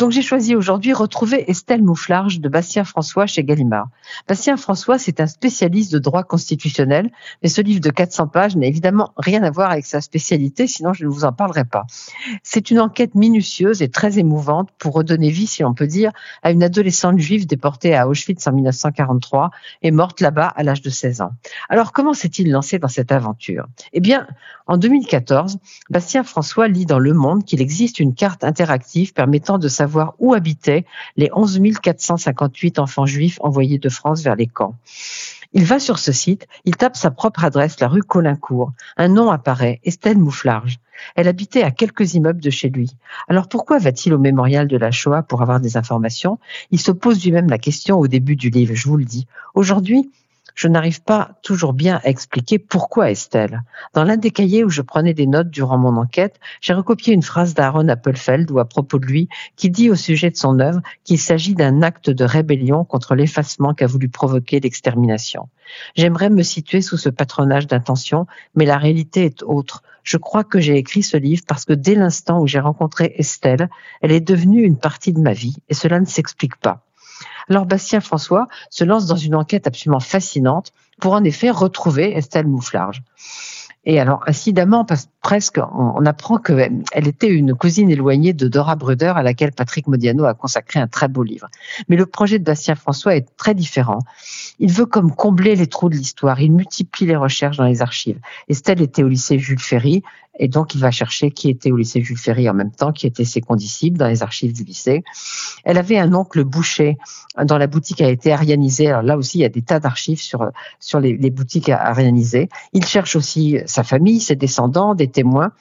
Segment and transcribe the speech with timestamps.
[0.00, 3.88] Donc j'ai choisi aujourd'hui retrouver Estelle Mouflarge de Bastien François chez Gallimard.
[4.26, 7.10] Bastien François, c'est un spécialiste de droit constitutionnel,
[7.42, 10.94] mais ce livre de 400 pages n'a évidemment rien à voir avec sa spécialité, sinon
[10.94, 11.84] je ne vous en parlerai pas.
[12.42, 16.12] C'est une enquête minutieuse et très émouvante pour redonner vie, si on peut dire,
[16.42, 19.50] à une adolescente juive déportée à Auschwitz en 1943
[19.82, 21.32] et morte là-bas à l'âge de 16 ans.
[21.68, 23.66] Alors comment s'est-il lancé dans cette aventure?
[23.92, 24.26] Eh bien,
[24.66, 25.58] en 2014,
[25.90, 30.34] Bastien François lit dans Le Monde qu'il existe une carte interactive permettant de savoir où
[30.34, 30.84] habitaient
[31.16, 34.74] les 11 458 enfants juifs envoyés de France vers les camps.
[35.52, 38.72] Il va sur ce site, il tape sa propre adresse, la rue Colincourt.
[38.96, 40.78] Un nom apparaît, Estelle Mouflarge.
[41.16, 42.96] Elle habitait à quelques immeubles de chez lui.
[43.28, 46.38] Alors pourquoi va-t-il au mémorial de la Shoah pour avoir des informations?
[46.70, 49.26] Il se pose lui-même la question au début du livre, je vous le dis.
[49.54, 50.10] Aujourd'hui,
[50.60, 53.62] je n'arrive pas toujours bien à expliquer pourquoi Estelle.
[53.94, 57.22] Dans l'un des cahiers où je prenais des notes durant mon enquête, j'ai recopié une
[57.22, 60.82] phrase d'Aaron Appelfeld ou à propos de lui, qui dit au sujet de son œuvre
[61.02, 65.48] qu'il s'agit d'un acte de rébellion contre l'effacement qu'a voulu provoquer l'extermination.
[65.96, 69.82] J'aimerais me situer sous ce patronage d'intention, mais la réalité est autre.
[70.02, 73.70] Je crois que j'ai écrit ce livre parce que dès l'instant où j'ai rencontré Estelle,
[74.02, 76.84] elle est devenue une partie de ma vie et cela ne s'explique pas.
[77.50, 82.46] Alors Bastien François se lance dans une enquête absolument fascinante pour en effet retrouver Estelle
[82.46, 83.02] Mouflarge.
[83.86, 84.86] Et alors, incidemment,
[85.22, 90.26] presque, on, apprend qu'elle était une cousine éloignée de Dora Bruder, à laquelle Patrick Modiano
[90.26, 91.48] a consacré un très beau livre.
[91.88, 94.00] Mais le projet de Bastien François est très différent.
[94.58, 96.40] Il veut comme combler les trous de l'histoire.
[96.40, 98.20] Il multiplie les recherches dans les archives.
[98.48, 100.02] Estelle était au lycée Jules Ferry.
[100.38, 103.06] Et donc, il va chercher qui était au lycée Jules Ferry en même temps, qui
[103.06, 105.04] étaient ses condisciples dans les archives du lycée.
[105.64, 106.96] Elle avait un oncle boucher
[107.42, 108.88] dont la boutique a été arianisée.
[108.88, 112.48] Alors là aussi, il y a des tas d'archives sur, sur les, les boutiques arianisées.
[112.72, 115.52] Il cherche aussi sa famille, ses descendants, des témoins.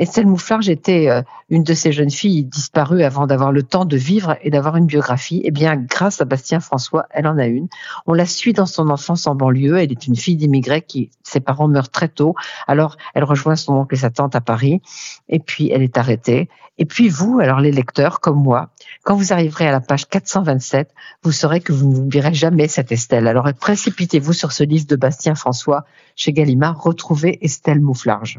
[0.00, 1.20] Estelle Mouflarge était euh,
[1.50, 4.86] une de ces jeunes filles disparues avant d'avoir le temps de vivre et d'avoir une
[4.86, 5.42] biographie.
[5.44, 7.68] Eh bien, grâce à Bastien François, elle en a une.
[8.06, 9.76] On la suit dans son enfance en banlieue.
[9.76, 12.34] Elle est une fille d'immigrés qui, ses parents meurent très tôt.
[12.66, 14.80] Alors, elle rejoint son oncle et sa tante à Paris.
[15.28, 16.48] Et puis, elle est arrêtée.
[16.78, 18.70] Et puis, vous, alors les lecteurs, comme moi,
[19.04, 20.94] quand vous arriverez à la page 427,
[21.24, 23.26] vous saurez que vous n'oublierez jamais cette Estelle.
[23.26, 25.84] Alors, précipitez-vous sur ce livre de Bastien François
[26.16, 26.82] chez Gallimard.
[26.82, 28.38] Retrouvez Estelle Mouflarge.